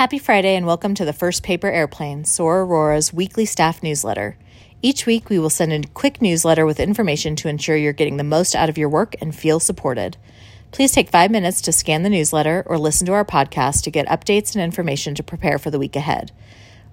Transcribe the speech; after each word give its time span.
Happy 0.00 0.18
Friday 0.18 0.56
and 0.56 0.64
welcome 0.64 0.94
to 0.94 1.04
the 1.04 1.12
First 1.12 1.42
Paper 1.42 1.70
Airplane, 1.70 2.24
SOAR 2.24 2.62
Aurora's 2.62 3.12
weekly 3.12 3.44
staff 3.44 3.82
newsletter. 3.82 4.38
Each 4.80 5.04
week, 5.04 5.28
we 5.28 5.38
will 5.38 5.50
send 5.50 5.72
a 5.74 5.86
quick 5.88 6.22
newsletter 6.22 6.64
with 6.64 6.80
information 6.80 7.36
to 7.36 7.50
ensure 7.50 7.76
you're 7.76 7.92
getting 7.92 8.16
the 8.16 8.24
most 8.24 8.56
out 8.56 8.70
of 8.70 8.78
your 8.78 8.88
work 8.88 9.14
and 9.20 9.34
feel 9.34 9.60
supported. 9.60 10.16
Please 10.72 10.92
take 10.92 11.10
five 11.10 11.30
minutes 11.30 11.60
to 11.60 11.70
scan 11.70 12.02
the 12.02 12.08
newsletter 12.08 12.64
or 12.64 12.78
listen 12.78 13.06
to 13.08 13.12
our 13.12 13.26
podcast 13.26 13.82
to 13.82 13.90
get 13.90 14.06
updates 14.06 14.54
and 14.54 14.64
information 14.64 15.14
to 15.16 15.22
prepare 15.22 15.58
for 15.58 15.70
the 15.70 15.78
week 15.78 15.96
ahead. 15.96 16.32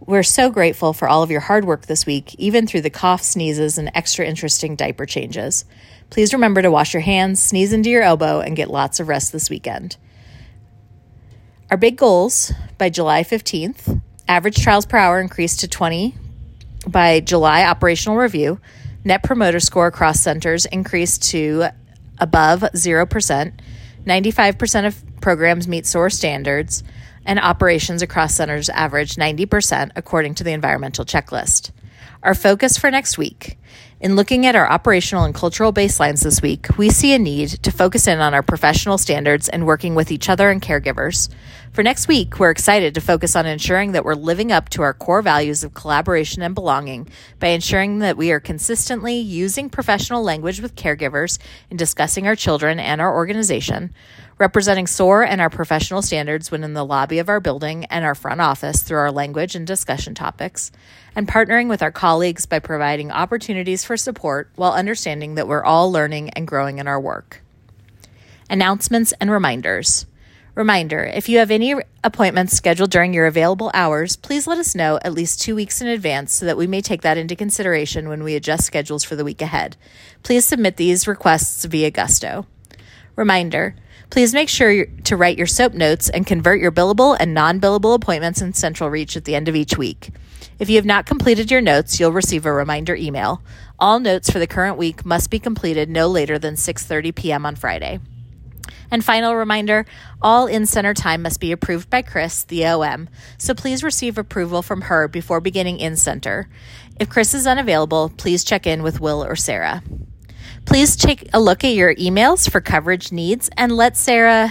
We're 0.00 0.24
so 0.24 0.50
grateful 0.50 0.92
for 0.92 1.08
all 1.08 1.22
of 1.22 1.30
your 1.30 1.42
hard 1.42 1.64
work 1.64 1.86
this 1.86 2.06
week, 2.06 2.34
even 2.40 2.66
through 2.66 2.80
the 2.80 2.90
cough, 2.90 3.22
sneezes, 3.22 3.78
and 3.78 3.88
extra 3.94 4.26
interesting 4.26 4.74
diaper 4.74 5.06
changes. 5.06 5.64
Please 6.10 6.32
remember 6.32 6.60
to 6.60 6.72
wash 6.72 6.92
your 6.92 7.02
hands, 7.02 7.40
sneeze 7.40 7.72
into 7.72 7.88
your 7.88 8.02
elbow, 8.02 8.40
and 8.40 8.56
get 8.56 8.68
lots 8.68 8.98
of 8.98 9.06
rest 9.06 9.30
this 9.30 9.48
weekend. 9.48 9.96
Our 11.68 11.76
big 11.76 11.96
goals 11.96 12.52
by 12.78 12.90
July 12.90 13.24
15th 13.24 14.00
average 14.28 14.62
trials 14.62 14.86
per 14.86 14.98
hour 14.98 15.20
increased 15.20 15.60
to 15.60 15.68
20 15.68 16.14
by 16.86 17.18
July 17.18 17.64
operational 17.64 18.16
review. 18.16 18.60
Net 19.04 19.24
promoter 19.24 19.58
score 19.58 19.88
across 19.88 20.20
centers 20.20 20.66
increased 20.66 21.24
to 21.30 21.66
above 22.18 22.60
0%. 22.60 23.52
95% 24.04 24.86
of 24.86 25.20
programs 25.20 25.66
meet 25.66 25.86
SOAR 25.86 26.08
standards, 26.08 26.84
and 27.24 27.40
operations 27.40 28.00
across 28.00 28.36
centers 28.36 28.68
average 28.68 29.16
90% 29.16 29.90
according 29.96 30.36
to 30.36 30.44
the 30.44 30.52
environmental 30.52 31.04
checklist. 31.04 31.72
Our 32.22 32.34
focus 32.34 32.78
for 32.78 32.92
next 32.92 33.18
week 33.18 33.58
in 33.98 34.14
looking 34.14 34.44
at 34.44 34.54
our 34.54 34.70
operational 34.70 35.24
and 35.24 35.34
cultural 35.34 35.72
baselines 35.72 36.22
this 36.22 36.42
week, 36.42 36.66
we 36.76 36.90
see 36.90 37.14
a 37.14 37.18
need 37.18 37.48
to 37.62 37.70
focus 37.70 38.06
in 38.06 38.18
on 38.18 38.34
our 38.34 38.42
professional 38.42 38.98
standards 38.98 39.48
and 39.48 39.66
working 39.66 39.94
with 39.94 40.10
each 40.10 40.28
other 40.28 40.50
and 40.50 40.60
caregivers. 40.60 41.30
For 41.72 41.82
next 41.82 42.06
week, 42.06 42.38
we're 42.38 42.50
excited 42.50 42.94
to 42.94 43.00
focus 43.00 43.34
on 43.34 43.46
ensuring 43.46 43.92
that 43.92 44.04
we're 44.04 44.14
living 44.14 44.52
up 44.52 44.68
to 44.70 44.82
our 44.82 44.92
core 44.92 45.22
values 45.22 45.64
of 45.64 45.72
collaboration 45.72 46.42
and 46.42 46.54
belonging 46.54 47.08
by 47.38 47.48
ensuring 47.48 48.00
that 48.00 48.18
we 48.18 48.30
are 48.32 48.40
consistently 48.40 49.16
using 49.16 49.70
professional 49.70 50.22
language 50.22 50.60
with 50.60 50.76
caregivers 50.76 51.38
in 51.70 51.78
discussing 51.78 52.26
our 52.26 52.36
children 52.36 52.78
and 52.78 53.00
our 53.00 53.14
organization 53.14 53.94
representing 54.38 54.86
SOAR 54.86 55.24
and 55.24 55.40
our 55.40 55.48
professional 55.48 56.02
standards 56.02 56.50
when 56.50 56.62
in 56.62 56.74
the 56.74 56.84
lobby 56.84 57.18
of 57.18 57.28
our 57.28 57.40
building 57.40 57.86
and 57.86 58.04
our 58.04 58.14
front 58.14 58.40
office 58.40 58.82
through 58.82 58.98
our 58.98 59.10
language 59.10 59.54
and 59.54 59.66
discussion 59.66 60.14
topics, 60.14 60.70
and 61.14 61.26
partnering 61.26 61.68
with 61.68 61.82
our 61.82 61.90
colleagues 61.90 62.44
by 62.44 62.58
providing 62.58 63.10
opportunities 63.66 63.84
for 63.84 63.96
support 63.96 64.48
while 64.54 64.72
understanding 64.72 65.34
that 65.34 65.48
we're 65.48 65.64
all 65.64 65.90
learning 65.90 66.30
and 66.30 66.46
growing 66.46 66.78
in 66.78 66.86
our 66.86 67.00
work. 67.00 67.42
Announcements 68.48 69.12
and 69.20 69.28
reminders. 69.28 70.06
Reminder 70.54 71.02
if 71.02 71.28
you 71.28 71.38
have 71.38 71.50
any 71.50 71.74
appointments 72.04 72.56
scheduled 72.56 72.92
during 72.92 73.12
your 73.12 73.26
available 73.26 73.72
hours, 73.74 74.14
please 74.14 74.46
let 74.46 74.58
us 74.58 74.76
know 74.76 75.00
at 75.02 75.12
least 75.12 75.42
two 75.42 75.56
weeks 75.56 75.80
in 75.80 75.88
advance 75.88 76.32
so 76.32 76.46
that 76.46 76.56
we 76.56 76.68
may 76.68 76.80
take 76.80 77.02
that 77.02 77.18
into 77.18 77.34
consideration 77.34 78.08
when 78.08 78.22
we 78.22 78.36
adjust 78.36 78.64
schedules 78.64 79.02
for 79.02 79.16
the 79.16 79.24
week 79.24 79.42
ahead. 79.42 79.76
Please 80.22 80.44
submit 80.44 80.76
these 80.76 81.08
requests 81.08 81.64
via 81.64 81.90
Gusto. 81.90 82.46
Reminder 83.16 83.74
Please 84.10 84.32
make 84.32 84.48
sure 84.48 84.86
to 84.86 85.16
write 85.16 85.36
your 85.36 85.48
SOAP 85.48 85.74
notes 85.74 86.08
and 86.08 86.24
convert 86.24 86.60
your 86.60 86.70
billable 86.70 87.16
and 87.18 87.34
non 87.34 87.60
billable 87.60 87.96
appointments 87.96 88.40
in 88.40 88.52
Central 88.52 88.88
Reach 88.88 89.16
at 89.16 89.24
the 89.24 89.34
end 89.34 89.48
of 89.48 89.56
each 89.56 89.76
week. 89.76 90.10
If 90.58 90.70
you 90.70 90.76
have 90.76 90.86
not 90.86 91.04
completed 91.04 91.50
your 91.50 91.60
notes, 91.60 92.00
you'll 92.00 92.12
receive 92.12 92.46
a 92.46 92.52
reminder 92.52 92.94
email. 92.94 93.42
All 93.78 94.00
notes 94.00 94.30
for 94.30 94.38
the 94.38 94.46
current 94.46 94.78
week 94.78 95.04
must 95.04 95.30
be 95.30 95.38
completed 95.38 95.90
no 95.90 96.08
later 96.08 96.38
than 96.38 96.54
6:30 96.54 97.14
p.m. 97.14 97.44
on 97.44 97.56
Friday. 97.56 98.00
And 98.90 99.04
final 99.04 99.34
reminder, 99.34 99.84
all 100.22 100.46
in-center 100.46 100.94
time 100.94 101.22
must 101.22 101.40
be 101.40 101.52
approved 101.52 101.90
by 101.90 102.02
Chris, 102.02 102.44
the 102.44 102.64
OM, 102.66 103.08
so 103.36 103.52
please 103.52 103.82
receive 103.82 104.16
approval 104.16 104.62
from 104.62 104.82
her 104.82 105.08
before 105.08 105.40
beginning 105.40 105.78
in-center. 105.78 106.48
If 106.98 107.10
Chris 107.10 107.34
is 107.34 107.46
unavailable, 107.46 108.12
please 108.16 108.44
check 108.44 108.66
in 108.66 108.82
with 108.82 109.00
Will 109.00 109.24
or 109.24 109.36
Sarah. 109.36 109.82
Please 110.64 110.96
take 110.96 111.28
a 111.32 111.40
look 111.40 111.64
at 111.64 111.74
your 111.74 111.94
emails 111.96 112.50
for 112.50 112.60
coverage 112.60 113.12
needs 113.12 113.50
and 113.56 113.72
let 113.72 113.96
Sarah 113.96 114.50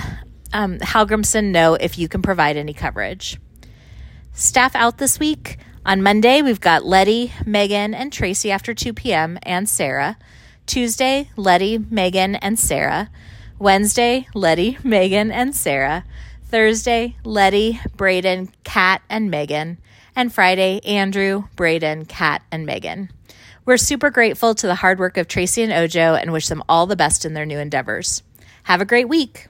um, 0.53 0.79
Halgrimson 0.79 1.51
know 1.51 1.73
if 1.75 1.97
you 1.97 2.07
can 2.07 2.21
provide 2.21 2.57
any 2.57 2.73
coverage. 2.73 3.39
Staff 4.33 4.75
out 4.75 4.97
this 4.97 5.19
week. 5.19 5.57
On 5.85 6.01
Monday, 6.01 6.41
we've 6.41 6.59
got 6.59 6.83
Letty, 6.83 7.31
Megan, 7.45 7.93
and 7.93 8.11
Tracy 8.11 8.49
after 8.49 8.73
2 8.73 8.91
p.m., 8.91 9.37
and 9.43 9.69
Sarah. 9.69 10.17
Tuesday, 10.65 11.29
Letty, 11.35 11.77
Megan, 11.77 12.33
and 12.33 12.57
Sarah. 12.57 13.11
Wednesday, 13.59 14.27
Letty, 14.33 14.79
Megan, 14.83 15.31
and 15.31 15.55
Sarah. 15.55 16.03
Thursday, 16.45 17.17
Letty, 17.23 17.79
Braden, 17.95 18.49
Kat, 18.63 19.03
and 19.11 19.29
Megan. 19.29 19.77
And 20.15 20.33
Friday, 20.33 20.81
Andrew, 20.83 21.43
Braden, 21.55 22.05
Kat, 22.05 22.41
and 22.51 22.65
Megan. 22.65 23.11
We're 23.63 23.77
super 23.77 24.09
grateful 24.09 24.55
to 24.55 24.65
the 24.65 24.73
hard 24.73 24.97
work 24.97 25.17
of 25.17 25.27
Tracy 25.27 25.61
and 25.61 25.71
Ojo 25.71 26.15
and 26.15 26.33
wish 26.33 26.47
them 26.47 26.63
all 26.67 26.87
the 26.87 26.95
best 26.95 27.25
in 27.25 27.35
their 27.35 27.45
new 27.45 27.59
endeavors. 27.59 28.23
Have 28.63 28.81
a 28.81 28.85
great 28.85 29.07
week. 29.07 29.49